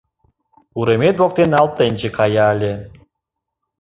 [0.79, 2.73] Уремет воктен алтенче кая ыле